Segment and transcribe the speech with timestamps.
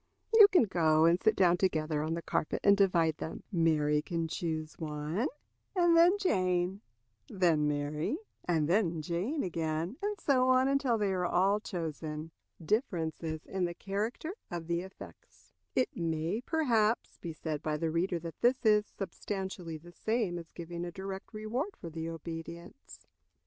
[0.33, 3.43] You can go and sit down together on the carpet and divide them.
[3.51, 5.27] Mary can choose one,
[5.75, 6.81] and then Jane;
[7.29, 12.31] then Mary, and then Jane again; and so on until they are all chosen."
[12.65, 15.53] Difference in the Character of the Effects.
[15.75, 20.49] It may, perhaps, be said by the reader that this is substantially the same as
[20.49, 23.05] giving a direct reward for the obedience.